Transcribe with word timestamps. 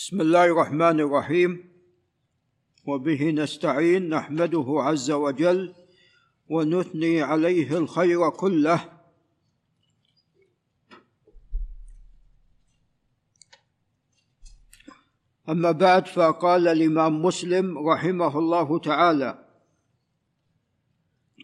بسم 0.00 0.20
الله 0.20 0.44
الرحمن 0.44 1.00
الرحيم. 1.00 1.70
وبه 2.86 3.30
نستعين 3.30 4.08
نحمده 4.08 4.66
عز 4.68 5.10
وجل 5.10 5.74
ونثني 6.48 7.22
عليه 7.22 7.78
الخير 7.78 8.30
كله. 8.30 8.80
أما 15.48 15.70
بعد 15.70 16.06
فقال 16.08 16.68
الإمام 16.68 17.22
مسلم 17.22 17.88
رحمه 17.88 18.38
الله 18.38 18.78
تعالى 18.78 19.44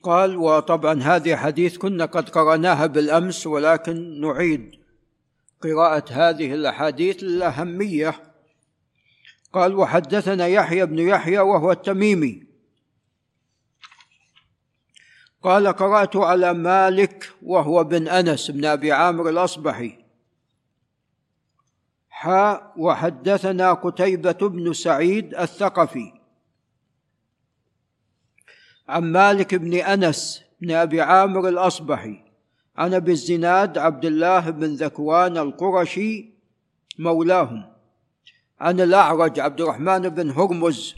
قال 0.03 0.37
وطبعا 0.37 1.03
هذه 1.03 1.37
حديث 1.37 1.77
كنا 1.79 2.05
قد 2.05 2.29
قرأناها 2.29 2.87
بالأمس 2.87 3.47
ولكن 3.47 4.21
نعيد 4.21 4.75
قراءة 5.61 6.05
هذه 6.13 6.55
الأحاديث 6.55 7.23
للأهمية. 7.23 8.26
قال 9.57 9.75
وحدثنا 9.75 10.47
يحيى 10.47 10.87
بن 10.87 10.99
يحيى 10.99 11.39
وهو 11.39 11.73
التميمي. 11.73 12.47
قال 15.43 15.69
قرأت 15.69 16.17
على 16.17 16.53
مالك 16.55 17.33
وهو 17.43 17.85
بن 17.85 18.09
أنس 18.09 18.51
بن 18.51 18.65
أبي 18.65 18.93
عامر 18.93 19.29
الأصبحي. 19.29 20.05
حاء 22.11 22.73
وحدثنا 22.77 23.73
قتيبة 23.73 24.33
بن 24.33 24.73
سعيد 24.73 25.35
الثقفي. 25.35 26.13
عن 28.89 29.13
مالك 29.13 29.55
بن 29.55 29.75
أنس 29.75 30.45
بن 30.61 30.71
أبي 30.71 31.01
عامر 31.01 31.49
الأصبحي. 31.49 32.25
عن 32.77 32.95
أبي 32.95 33.13
الزناد 33.13 33.79
عبد 33.79 34.05
الله 34.05 34.51
بن 34.51 34.75
ذكوان 34.75 35.39
القرشي 35.39 36.35
مولاهم. 36.99 37.76
عن 38.61 38.81
الأعرج 38.81 39.41
عبد 39.41 39.61
الرحمن 39.61 40.09
بن 40.09 40.31
هرمز. 40.31 40.95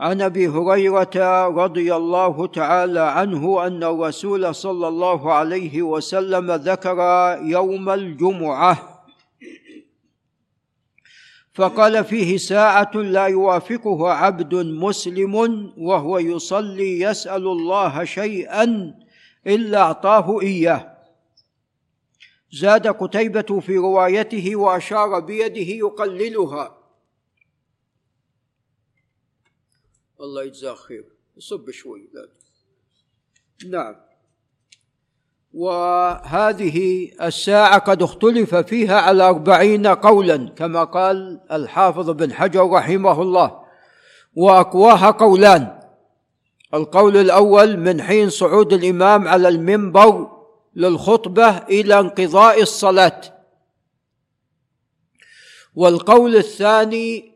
عن 0.00 0.22
أبي 0.22 0.48
هريرة 0.48 1.46
رضي 1.46 1.94
الله 1.94 2.46
تعالى 2.46 3.00
عنه 3.00 3.66
أن 3.66 3.84
الرسول 3.84 4.54
صلى 4.54 4.88
الله 4.88 5.32
عليه 5.32 5.82
وسلم 5.82 6.50
ذكر 6.52 6.98
يوم 7.42 7.90
الجمعة. 7.90 9.04
فقال 11.54 12.04
فيه 12.04 12.36
ساعة 12.36 12.90
لا 12.94 13.26
يوافقه 13.26 14.10
عبد 14.10 14.54
مسلم 14.54 15.34
وهو 15.78 16.18
يصلي 16.18 17.00
يسأل 17.00 17.46
الله 17.46 18.04
شيئا 18.04 18.94
إلا 19.46 19.78
أعطاه 19.78 20.40
إياه. 20.40 20.91
زاد 22.52 22.86
قتيبة 22.86 23.60
في 23.60 23.76
روايته 23.76 24.56
وأشار 24.56 25.20
بيده 25.20 25.72
يقللها. 25.72 26.78
الله 30.20 30.42
يجزاه 30.42 30.74
خير. 30.74 31.04
صب 31.38 31.70
شوي 31.70 32.08
لا. 32.12 32.28
نعم. 33.70 33.96
وهذه 35.54 37.10
الساعة 37.22 37.78
قد 37.78 38.02
اختلف 38.02 38.54
فيها 38.54 39.00
على 39.00 39.28
أربعين 39.28 39.86
قولا 39.86 40.48
كما 40.48 40.84
قال 40.84 41.40
الحافظ 41.52 42.10
بن 42.10 42.32
حجر 42.32 42.70
رحمه 42.70 43.22
الله. 43.22 43.62
وأقواها 44.34 45.10
قولان. 45.10 45.80
القول 46.74 47.16
الأول 47.16 47.76
من 47.76 48.02
حين 48.02 48.30
صعود 48.30 48.72
الإمام 48.72 49.28
على 49.28 49.48
المنبر 49.48 50.41
للخطبة 50.74 51.58
إلى 51.58 52.00
انقضاء 52.00 52.62
الصلاة. 52.62 53.20
والقول 55.74 56.36
الثاني 56.36 57.32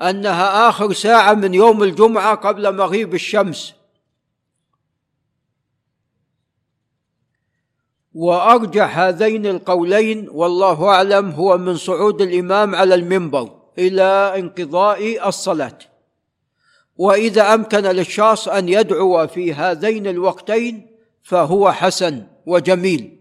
أنها 0.00 0.68
آخر 0.68 0.92
ساعة 0.92 1.34
من 1.34 1.54
يوم 1.54 1.82
الجمعة 1.82 2.34
قبل 2.34 2.76
مغيب 2.76 3.14
الشمس. 3.14 3.74
وأرجح 8.14 8.98
هذين 8.98 9.46
القولين 9.46 10.28
والله 10.28 10.88
أعلم 10.88 11.30
هو 11.30 11.58
من 11.58 11.76
صعود 11.76 12.22
الإمام 12.22 12.74
على 12.74 12.94
المنبر 12.94 13.62
إلى 13.78 14.32
انقضاء 14.38 15.28
الصلاة. 15.28 15.78
وإذا 16.98 17.54
أمكن 17.54 17.82
للشخص 17.82 18.48
أن 18.48 18.68
يدعو 18.68 19.26
في 19.26 19.54
هذين 19.54 20.06
الوقتين 20.06 20.86
فهو 21.22 21.72
حسن 21.72 22.26
وجميل. 22.46 23.16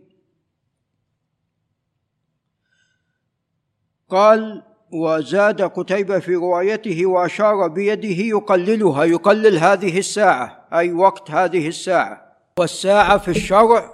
قال 4.10 4.64
وزاد 4.92 5.62
قتيبة 5.62 6.20
في 6.20 6.36
روايته 6.36 7.06
وأشار 7.06 7.68
بيده 7.68 8.24
يقللها 8.24 9.04
يقلل 9.04 9.58
هذه 9.58 10.00
الساعة 10.00 10.68
أي 10.74 10.94
وقت 10.94 11.32
هذه 11.32 11.68
الساعة. 11.68 12.36
والساعة 12.60 13.18
في 13.18 13.28
الشرع 13.28 13.92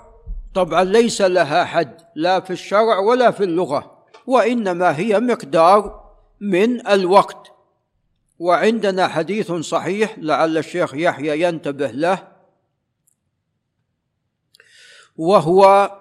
طبعا 0.53 0.83
ليس 0.83 1.21
لها 1.21 1.63
حد 1.65 2.01
لا 2.15 2.39
في 2.39 2.51
الشرع 2.51 2.99
ولا 2.99 3.31
في 3.31 3.43
اللغة 3.43 3.97
وإنما 4.27 4.97
هي 4.97 5.19
مقدار 5.19 6.11
من 6.41 6.87
الوقت. 6.87 7.50
وعندنا 8.41 9.07
حديث 9.07 9.51
صحيح 9.51 10.15
لعل 10.17 10.57
الشيخ 10.57 10.93
يحيى 10.93 11.41
ينتبه 11.41 11.91
له 11.91 12.27
وهو 15.17 15.91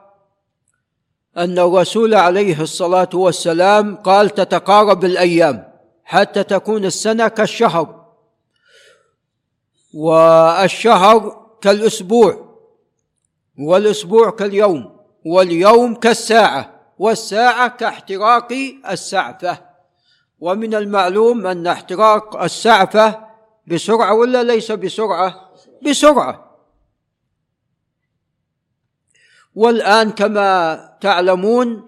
أن 1.36 1.58
الرسول 1.58 2.14
عليه 2.14 2.62
الصلاة 2.62 3.08
والسلام 3.14 3.96
قال 3.96 4.30
تتقارب 4.30 5.04
الأيام 5.04 5.72
حتى 6.04 6.42
تكون 6.42 6.84
السنة 6.84 7.28
كالشهر 7.28 8.14
والشهر 9.94 11.46
كالأسبوع 11.60 12.56
والأسبوع 13.58 14.30
كاليوم 14.30 15.00
واليوم 15.26 15.94
كالساعة 15.94 16.80
والساعة 16.98 17.68
كاحتراق 17.68 18.52
السعفة. 18.90 19.69
ومن 20.40 20.74
المعلوم 20.74 21.46
أن 21.46 21.66
احتراق 21.66 22.42
السعفة 22.42 23.26
بسرعة 23.66 24.14
ولا 24.14 24.42
ليس 24.42 24.72
بسرعة؟ 24.72 25.50
بسرعة. 25.86 26.50
والآن 29.54 30.10
كما 30.10 30.76
تعلمون 31.00 31.86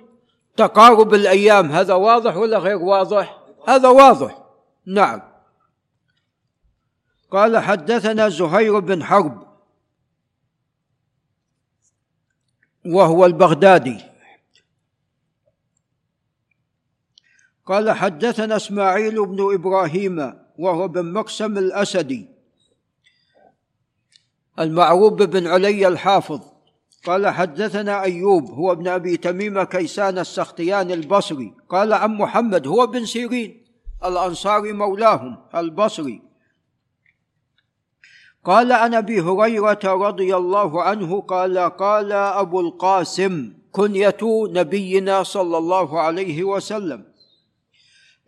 تقارب 0.57 1.15
الأيام 1.15 1.73
هذا 1.73 1.95
واضح 1.95 2.37
ولا 2.37 2.59
غير 2.59 2.77
واضح؟ 2.77 3.43
هذا 3.69 3.89
واضح. 3.89 4.43
نعم. 4.87 5.23
قال 7.31 7.59
حدثنا 7.59 8.29
زهير 8.29 8.79
بن 8.79 9.05
حرب 9.05 9.47
وهو 12.87 13.27
البغدادي. 13.27 14.12
قال 17.67 17.91
حدثنا 17.91 18.57
إسماعيل 18.57 19.27
بن 19.27 19.55
إبراهيم 19.55 20.35
وهو 20.59 20.89
بن 20.89 21.13
مقسم 21.13 21.59
الأسدي. 21.59 22.29
المعروف 24.59 25.13
بن 25.13 25.47
علي 25.47 25.89
الحافظ. 25.89 26.41
قال 27.05 27.29
حدثنا 27.29 28.03
أيوب 28.03 28.51
هو 28.51 28.73
ابن 28.73 28.89
أبي 28.89 29.17
تميم 29.17 29.63
كيسان 29.63 30.19
السختيان 30.19 30.91
البصري. 30.91 31.55
قال 31.69 31.93
عن 31.93 32.15
محمد 32.15 32.67
هو 32.67 32.87
بن 32.87 33.05
سيرين 33.05 33.65
الأنصاري 34.05 34.73
مولاهم 34.73 35.37
البصري. 35.55 36.23
قال 38.45 38.73
عن 38.73 38.95
أبي 38.95 39.21
هريرة 39.21 39.81
رضي 39.85 40.37
الله 40.37 40.83
عنه 40.83 41.21
قال 41.21 41.59
قال 41.59 42.13
أبو 42.13 42.61
القاسم 42.61 43.53
كنية 43.73 44.19
نبينا 44.33 45.23
صلى 45.23 45.59
الله 45.59 46.01
عليه 46.01 46.45
وسلم 46.45 47.12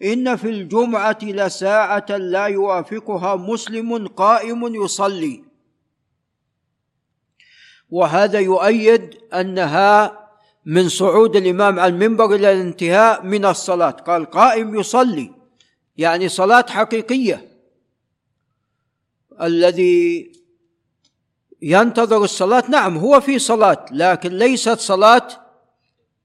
إن 0.04 0.36
في 0.36 0.48
الجمعة 0.48 1.18
لساعة 1.22 2.06
لا 2.08 2.46
يوافقها 2.46 3.36
مسلم 3.36 4.06
قائم 4.08 4.74
يصلي. 4.74 5.44
وهذا 7.90 8.38
يؤيد 8.38 9.18
أنها 9.34 10.24
من 10.64 10.88
صعود 10.88 11.36
الإمام 11.36 11.80
على 11.80 11.94
المنبر 11.94 12.34
إلى 12.34 12.52
الانتهاء 12.52 13.22
من 13.22 13.44
الصلاة. 13.44 13.90
قال 13.90 14.24
قائم 14.30 14.74
يصلي 14.80 15.30
يعني 15.96 16.28
صلاة 16.28 16.66
حقيقية. 16.68 17.48
الذي 19.40 20.32
ينتظر 21.62 22.24
الصلاة 22.24 22.64
نعم 22.70 22.96
هو 22.96 23.20
في 23.20 23.38
صلاة 23.38 23.86
لكن 23.90 24.38
ليست 24.38 24.78
صلاة 24.78 25.28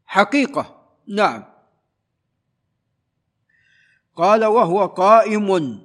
حقيقة. 0.05 0.85
نعم. 1.07 1.48
قال 4.19 4.45
وهو 4.45 4.85
قائم. 4.85 5.79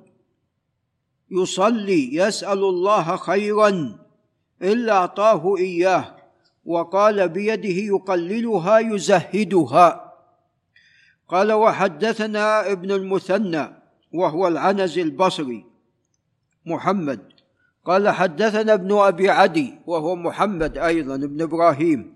يصلي 1.30 2.14
يسأل 2.14 2.58
الله 2.58 3.16
خيرا 3.16 3.98
إلا 4.62 4.92
أعطاه 4.92 5.56
إياه 5.56 6.16
وقال 6.66 7.28
بيده 7.28 7.78
يقللها 7.94 8.78
يزهدها. 8.78 10.12
قال 11.28 11.52
وحدثنا 11.52 12.72
ابن 12.72 12.90
المثنى 12.90 13.64
وهو 14.12 14.48
العنز 14.48 14.98
البصري 14.98 15.64
محمد. 16.66 17.20
قال 17.84 18.08
حدثنا 18.08 18.72
ابن 18.72 18.98
أبي 18.98 19.30
عدي 19.30 19.74
وهو 19.86 20.16
محمد 20.16 20.78
أيضا 20.78 21.14
ابن 21.14 21.42
إبراهيم 21.42 22.14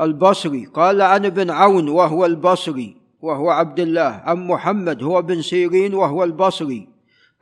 البصري. 0.00 0.64
قال 0.64 1.02
عن 1.02 1.26
ابن 1.26 1.50
عون 1.50 1.88
وهو 1.88 2.26
البصري. 2.26 3.03
وهو 3.24 3.50
عبد 3.50 3.80
الله 3.80 4.22
عن 4.24 4.46
محمد 4.46 5.02
هو 5.02 5.22
بن 5.22 5.42
سيرين 5.42 5.94
وهو 5.94 6.24
البصري. 6.24 6.88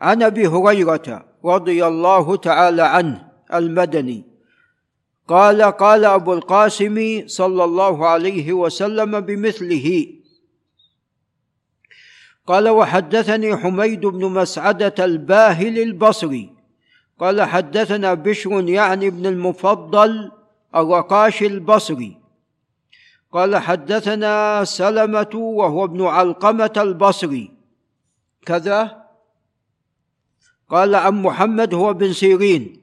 عن 0.01 0.23
أبي 0.23 0.47
هريرة 0.47 1.25
رضي 1.45 1.87
الله 1.87 2.37
تعالى 2.37 2.83
عنه 2.83 3.29
المدني 3.55 4.25
قال 5.29 5.63
قال 5.63 6.05
أبو 6.05 6.33
القاسم 6.33 7.23
صلى 7.27 7.65
الله 7.65 8.07
عليه 8.07 8.53
وسلم 8.53 9.21
بمثله 9.21 10.07
قال 12.47 12.69
وحدثني 12.69 13.57
حميد 13.57 14.01
بن 14.01 14.25
مسعدة 14.25 14.95
الباهل 14.99 15.79
البصري 15.79 16.51
قال 17.19 17.43
حدثنا 17.43 18.15
بشر 18.15 18.69
يعني 18.69 19.07
ابن 19.07 19.27
المفضل 19.27 20.31
الرقاش 20.75 21.43
البصري. 21.43 22.22
قال 23.33 23.57
حدثنا 23.57 24.65
سلمة 24.65 25.35
وهو 25.35 25.85
ابن 25.85 26.05
علقمة 26.05 26.73
البصري. 26.77 27.51
كذا؟ 28.47 29.09
قال 30.69 30.95
عن 30.95 31.23
محمد 31.23 31.75
هو 31.75 31.93
بن 31.93 32.13
سيرين. 32.13 32.83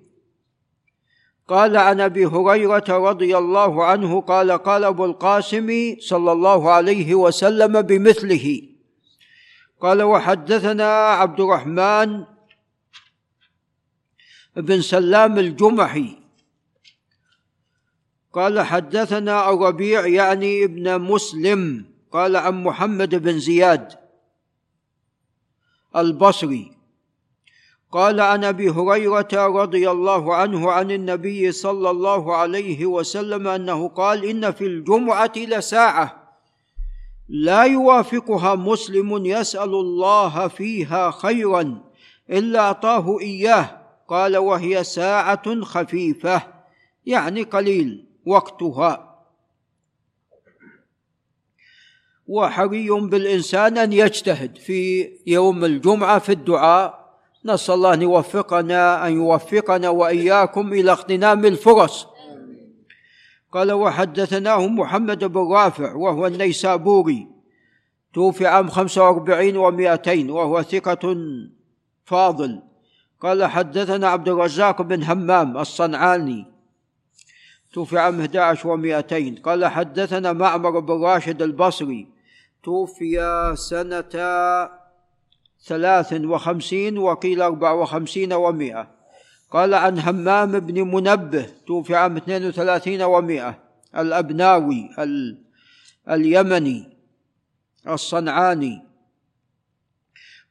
قال 1.47 1.77
عن 1.77 2.01
أبي 2.01 2.25
هريرة 2.25 2.85
رضي 2.89 3.37
الله 3.37 3.85
عنه 3.85 4.21
قال 4.21 4.51
قال 4.51 4.83
أبو 4.83 5.05
القاسم 5.05 5.95
صلى 5.99 6.31
الله 6.31 6.71
عليه 6.71 7.15
وسلم 7.15 7.81
بمثله. 7.81 8.61
قال 9.81 10.03
وحدثنا 10.03 10.89
عبد 10.93 11.39
الرحمن 11.39 12.23
بن 14.55 14.81
سلام 14.81 15.39
الجمحي. 15.39 16.18
قال 18.33 18.61
حدثنا 18.61 19.49
الربيع 19.49 20.07
يعني 20.07 20.63
ابن 20.63 21.01
مسلم 21.01 21.85
قال 22.11 22.35
عن 22.35 22.63
محمد 22.63 23.15
بن 23.15 23.39
زياد 23.39 23.93
البصري 25.95 26.71
قال 27.91 28.19
عن 28.19 28.43
أبي 28.43 28.69
هريرة 28.69 29.27
رضي 29.33 29.91
الله 29.91 30.35
عنه 30.35 30.71
عن 30.71 30.91
النبي 30.91 31.51
صلى 31.51 31.89
الله 31.89 32.35
عليه 32.35 32.85
وسلم 32.85 33.47
أنه 33.47 33.87
قال 33.87 34.25
إن 34.25 34.51
في 34.51 34.65
الجمعة 34.65 35.33
لساعة 35.37 36.33
لا 37.29 37.63
يوافقها 37.63 38.55
مسلم 38.55 39.25
يسأل 39.25 39.69
الله 39.69 40.47
فيها 40.47 41.11
خيرا 41.11 41.81
إلا 42.29 42.59
أعطاه 42.59 43.19
إياه 43.19 43.81
قال 44.07 44.37
وهي 44.37 44.83
ساعة 44.83 45.61
خفيفة 45.61 46.41
يعني 47.05 47.43
قليل 47.43 48.08
وقتها. 48.29 49.05
وحري 52.27 52.89
بالإنسان 52.89 53.77
أن 53.77 53.93
يجتهد 53.93 54.57
في 54.57 55.09
يوم 55.27 55.65
الجمعة 55.65 56.19
في 56.19 56.31
الدعاء. 56.31 56.99
نسأل 57.45 57.75
الله 57.75 57.93
أن 57.93 58.01
يوفقنا 58.01 59.07
أن 59.07 59.13
يوفقنا 59.13 59.89
وإياكم 59.89 60.73
إلى 60.73 60.91
اغتنام 60.91 61.45
الفرص. 61.45 62.07
قال 63.51 63.71
وحدثناه 63.71 64.67
محمد 64.67 65.23
بن 65.23 65.51
رافع 65.51 65.93
وهو 65.93 66.27
النيسابوري. 66.27 67.27
توفي 68.13 68.47
عام 68.47 68.69
خمسة 68.69 69.03
وأربعين 69.03 69.57
ومائتين 69.57 70.29
وهو 70.29 70.61
ثقة 70.61 71.15
فاضل. 72.05 72.61
قال 73.21 73.45
حدثنا 73.45 74.07
عبد 74.07 74.29
الرزاق 74.29 74.81
بن 74.81 75.03
همام 75.03 75.57
الصنعاني. 75.57 76.45
توفي 77.73 77.97
عام 77.97 78.21
11 78.21 78.69
و200 78.69 79.41
قال 79.41 79.65
حدثنا 79.65 80.33
معمر 80.33 80.79
بن 80.79 81.03
راشد 81.03 81.41
البصري. 81.41 82.07
توفي 82.63 83.15
سنة 83.57 84.15
ثلاث 85.65 86.13
وخمسين 86.13 86.97
وقيل 86.97 87.41
أربع 87.41 87.71
وخمسين 87.71 88.33
ومائة. 88.33 88.87
قال 89.51 89.73
عن 89.73 89.99
همام 89.99 90.59
بن 90.59 90.81
منبه. 90.81 91.45
توفي 91.67 91.95
عام 91.95 92.17
اثنين 92.17 92.45
وثلاثين 92.45 93.01
ومائة. 93.01 93.59
الأبناوي 93.97 94.89
اليمني 96.09 96.97
الصنعاني. 97.87 98.88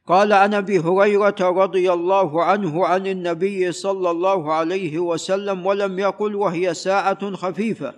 قال 0.09 0.33
عن 0.33 0.53
ابي 0.53 0.79
هريره 0.79 1.35
رضي 1.41 1.93
الله 1.93 2.43
عنه 2.43 2.85
عن 2.85 3.07
النبي 3.07 3.71
صلى 3.71 4.11
الله 4.11 4.53
عليه 4.53 4.99
وسلم 4.99 5.65
ولم 5.65 5.99
يقل 5.99 6.35
وهي 6.35 6.73
ساعة 6.73 7.35
خفيفة. 7.35 7.93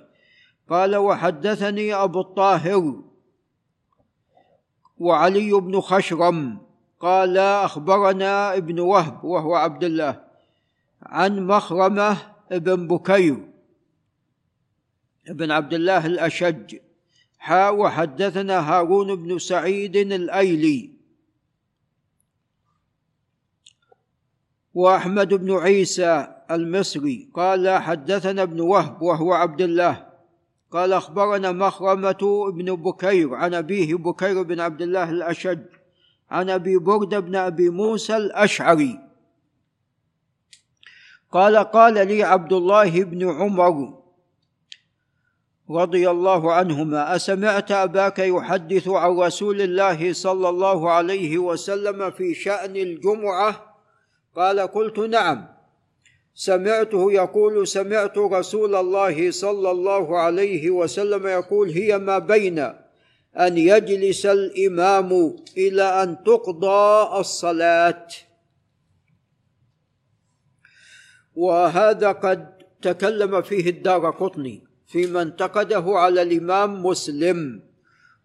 قال 0.69 0.95
وحدثني 0.95 1.93
أبو 1.93 2.21
الطاهر 2.21 2.95
وعلي 4.97 5.51
بن 5.51 5.79
خشرم. 5.79 6.57
قال 6.99 7.37
أخبرنا 7.37 8.57
ابن 8.57 8.79
وهب 8.79 9.23
وهو 9.23 9.55
عبد 9.55 9.83
الله 9.83 10.23
عن 11.03 11.47
مخرمة 11.47 12.17
بن 12.51 12.87
بكير 12.87 13.37
بن 15.29 15.51
عبد 15.51 15.73
الله 15.73 16.05
الأشج. 16.05 16.75
حا 17.39 17.69
وحدثنا 17.69 18.59
هارون 18.59 19.15
بن 19.15 19.39
سعيد 19.39 19.95
الأيلي. 19.95 20.90
وأحمد 24.73 25.33
بن 25.33 25.57
عيسى 25.57 26.27
المصري. 26.51 27.29
قال 27.33 27.69
حدثنا 27.69 28.41
ابن 28.44 28.59
وهب 28.59 29.01
وهو 29.01 29.33
عبد 29.33 29.62
الله. 29.62 30.07
قال 30.71 30.94
أخبرنا 30.94 31.51
مخرمة 31.51 32.51
بن 32.51 32.75
بكير 32.75 33.35
عن 33.35 33.53
أبيه 33.53 33.95
بكير 33.95 34.44
بن 34.44 34.59
عبد 34.59 34.81
الله 34.81 35.09
الأشج 35.09 35.59
عن 36.31 36.50
أبي 36.50 36.77
بردة 36.77 37.19
بن 37.19 37.35
أبي 37.35 37.69
موسى 37.69 38.18
الأشعري. 38.18 39.00
قال 41.31 41.57
قال 41.57 41.94
لي 42.07 42.24
عبد 42.24 42.53
الله 42.53 43.03
بن 43.03 43.29
عمر 43.29 44.01
رضي 45.69 46.09
الله 46.09 46.53
عنهما 46.53 47.15
أسمعت 47.15 47.72
أباك 47.72 48.19
يحدث 48.19 48.88
عن 48.88 49.12
رسول 49.17 49.62
الله 49.62 50.13
صلى 50.13 50.50
الله 50.50 50.91
عليه 50.91 51.38
وسلم 51.38 52.12
في 52.12 52.34
شأن 52.34 52.75
الجمعة؟ 52.75 53.70
قال 54.35 54.59
قلت 54.59 55.00
نعم. 55.00 55.47
سمعته 56.33 57.11
يقول 57.11 57.67
سمعت 57.67 58.17
رسول 58.17 58.75
الله 58.75 59.31
صلى 59.31 59.71
الله 59.71 60.19
عليه 60.19 60.69
وسلم 60.69 61.27
يقول 61.27 61.69
هي 61.69 61.97
ما 61.97 62.19
بين 62.19 62.59
أن 63.38 63.57
يجلس 63.57 64.25
الإمام 64.25 65.35
إلى 65.57 65.83
أن 66.03 66.23
تقضى 66.23 67.19
الصلاة. 67.19 68.07
وهذا 71.35 72.11
قد 72.11 72.57
تكلم 72.81 73.41
فيه 73.41 73.69
الدار 73.69 74.09
قطني 74.11 74.63
فيما 74.88 75.21
انتقده 75.21 75.83
على 75.88 76.21
الإمام 76.21 76.85
مسلم. 76.85 77.63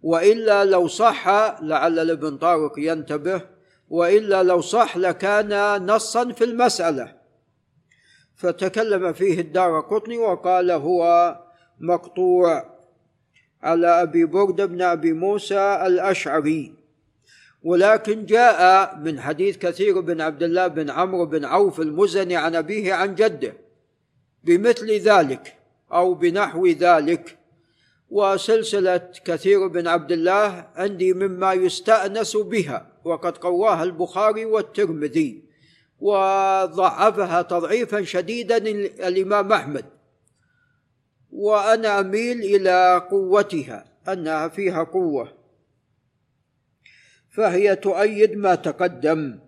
وإلا 0.02 0.64
لو 0.64 0.88
صح 0.88 1.28
لعل 1.62 2.10
ابن 2.10 2.36
طارق 2.36 2.72
ينتبه. 2.78 3.55
وإلا 3.90 4.43
لو 4.43 4.61
صح 4.61 4.97
لكان 4.97 5.83
نصا 5.87 6.33
في 6.33 6.45
المسألة. 6.45 7.12
فتكلم 8.37 9.12
فيه 9.12 9.40
الدار 9.40 9.81
قطني 9.81 10.19
وقال 10.19 10.71
هو 10.71 11.37
مقطوع 11.81 12.76
على 13.62 14.02
أبي 14.02 14.25
برده 14.25 14.66
بن 14.66 14.83
أبي 14.83 15.12
موسى 15.12 15.83
الأشعري. 15.87 16.75
ولكن 17.62 18.25
جاء 18.25 18.97
من 18.97 19.21
حديث 19.21 19.59
كثير 19.59 20.00
بن 20.00 20.21
عبد 20.21 20.43
الله 20.43 20.66
بن 20.66 20.90
عمرو 20.90 21.26
بن 21.26 21.45
عوف 21.45 21.81
المزني 21.81 22.37
عن 22.37 22.55
أبيه 22.55 22.95
عن 22.95 23.14
جده 23.14 23.52
بمثل 24.45 24.90
ذلك 24.90 25.57
أو 25.93 26.14
بنحو 26.14 26.66
ذلك. 26.66 27.38
وسلسلة 28.10 29.10
كثير 29.25 29.66
بن 29.66 29.86
عبد 29.88 30.12
الله 30.12 30.68
عندي 30.75 31.12
مما 31.12 31.52
يستأنس 31.52 32.36
بها 32.36 32.92
وقد 33.04 33.38
قواها 33.38 33.82
البخاري 33.82 34.44
والترمذي 34.44 35.44
وضعفها 36.00 37.42
تضعيفا 37.42 38.02
شديدا 38.02 38.56
الإمام 39.08 39.52
أحمد. 39.52 39.84
وأنا 41.32 42.00
أميل 42.00 42.40
إلى 42.40 43.06
قوتها 43.10 43.84
أنها 44.08 44.48
فيها 44.48 44.82
قوة. 44.82 45.32
فهي 47.30 47.76
تؤيد 47.76 48.32
ما 48.36 48.54
تقدم. 48.54 49.38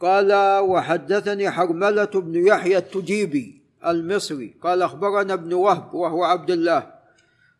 قال 0.00 0.60
وحدثني 0.60 1.50
حرملة 1.50 2.04
بن 2.04 2.46
يحيى 2.46 2.76
التجيبي 2.76 3.65
المصري. 3.86 4.56
قال 4.62 4.82
أخبرنا 4.82 5.32
ابن 5.32 5.54
وهب 5.54 5.94
وهو 5.94 6.24
عبد 6.24 6.50
الله. 6.50 6.86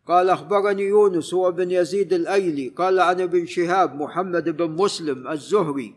قال 0.07 0.29
أخبرني 0.29 0.83
يونس 0.83 1.33
هو 1.33 1.51
بن 1.51 1.71
يزيد 1.71 2.13
الأيلي. 2.13 2.69
قال 2.69 2.99
عن 2.99 3.21
ابن 3.21 3.45
شهاب 3.45 3.95
محمد 3.95 4.49
بن 4.49 4.71
مسلم 4.71 5.27
الزهري. 5.27 5.95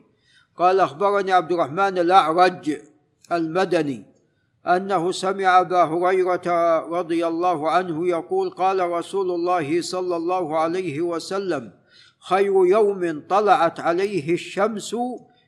قال 0.56 0.80
أخبرني 0.80 1.32
عبد 1.32 1.52
الرحمن 1.52 1.99
الأعرج 1.99 2.76
المدني 3.32 4.04
أنه 4.66 5.12
سمع 5.12 5.60
أبا 5.60 5.82
هريرة 5.84 6.78
رضي 6.78 7.26
الله 7.26 7.70
عنه 7.70 8.08
يقول 8.08 8.50
قال 8.50 8.90
رسول 8.90 9.30
الله 9.30 9.82
صلى 9.82 10.16
الله 10.16 10.58
عليه 10.58 11.00
وسلم 11.00 11.70
خير 12.20 12.66
يوم 12.66 13.22
طلعت 13.28 13.80
عليه 13.80 14.34
الشمس 14.34 14.96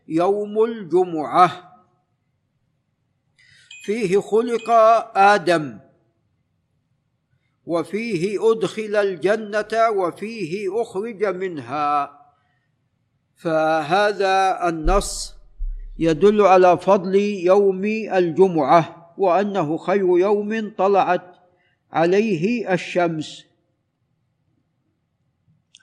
يوم 0.09 0.65
الجمعة. 0.65 1.72
فيه 3.83 4.21
خلق 4.21 4.71
آدم. 5.17 5.79
وفيه 7.67 8.51
أدخل 8.53 8.97
الجنة 8.97 9.91
وفيه 9.91 10.83
أخرج 10.83 11.25
منها. 11.25 12.11
فهذا 13.37 14.69
النص 14.69 15.35
يدل 15.99 16.43
على 16.43 16.79
فضل 16.79 17.15
يوم 17.45 17.85
الجمعة 18.15 19.15
وأنه 19.19 19.77
خير 19.77 20.19
يوم 20.19 20.73
طلعت 20.79 21.35
عليه 21.93 22.73
الشمس. 22.75 23.45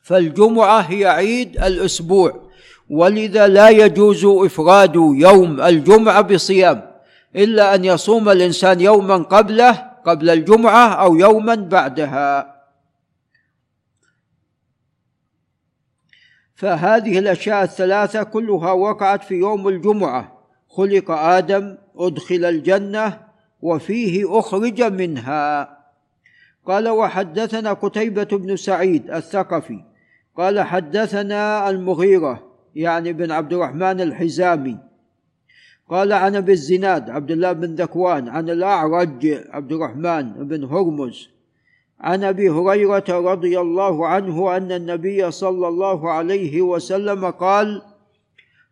فالجمعة 0.04 0.80
هي 0.80 1.06
عيد 1.06 1.64
الأسبوع 1.64 2.50
ولذا 2.90 3.48
لا 3.48 3.70
يجوز 3.70 4.26
إفراد 4.26 4.96
يوم 4.96 5.62
الجمعة 5.62 6.22
بصيام. 6.22 6.89
إلا 7.36 7.76
أن 7.76 7.86
يصوم 7.86 8.30
الإنسان 8.30 8.82
يوما 8.82 9.16
قبله 9.16 9.72
قبل 10.06 10.30
الجمعة 10.30 10.88
أو 10.88 11.16
يوما 11.16 11.56
بعدها. 11.56 12.60
فهذه 16.56 17.20
الأشياء 17.20 17.64
الثلاثة 17.64 18.24
كلها 18.24 18.72
وقعت 18.72 19.24
في 19.24 19.36
يوم 19.36 19.68
الجمعة. 19.68 20.40
خلق 20.68 21.12
آدم 21.12 21.78
أدخل 21.96 22.46
الجنة 22.46 23.22
وفيه 23.62 24.40
أخرج 24.40 24.82
منها. 24.82 25.78
قال 26.66 26.90
وحدثنا 26.90 27.74
قتيبة 27.74 28.24
بن 28.24 28.56
سعيد 28.56 29.12
الثقفي. 29.12 29.84
قال 30.38 30.62
حدثنا 30.62 31.70
المغيرة 31.70 32.44
يعني 32.76 33.14
بن 33.14 33.32
عبد 33.32 33.54
الرحمن 33.54 34.02
الحزامي. 34.02 34.89
قال 35.90 36.14
عن 36.14 36.36
ابي 36.36 36.52
الزناد 36.52 37.10
عبد 37.10 37.32
الله 37.32 37.52
بن 37.52 37.76
ذكوان 37.76 38.30
عن 38.30 38.50
الاعرج 38.50 39.44
عبد 39.50 39.72
الرحمن 39.72 40.34
بن 40.34 40.64
هرمز. 40.64 41.30
عن 42.02 42.24
أبي 42.24 42.50
هريرة 42.50 43.04
رضي 43.10 43.60
الله 43.60 44.08
عنه 44.08 44.58
أن 44.58 44.72
النبي 44.72 45.32
صلى 45.32 45.68
الله 45.68 46.12
عليه 46.12 46.62
وسلم 46.62 47.26
قال 47.26 47.82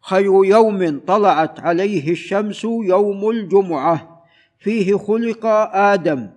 خير 0.02 0.46
يوم 0.46 1.00
طلعت 1.08 1.60
عليه 1.60 2.12
الشمس 2.12 2.64
يوم 2.64 3.30
الجمعة 3.30 4.24
فيه 4.60 4.98
خلق 4.98 5.46
آدم 5.74 6.28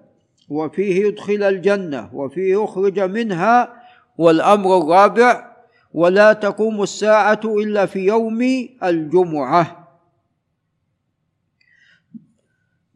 وفيه 0.48 1.06
يدخل 1.06 1.42
الجنة 1.42 2.10
وفيه 2.12 2.52
يخرج 2.52 3.00
منها 3.00 3.72
والأمر 4.18 4.78
الرابع 4.78 5.50
ولا 5.94 6.32
تقوم 6.32 6.82
الساعة 6.82 7.40
إلا 7.44 7.86
في 7.86 7.98
يوم 7.98 8.68
الجمعة. 8.82 9.79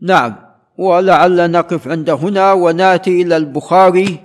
نعم. 0.04 0.34
ولعل 0.78 1.50
نقف 1.50 1.88
عند 1.88 2.10
هنا 2.10 2.52
ونأتي 2.52 3.22
إلى 3.22 3.36
البخاري. 3.36 4.20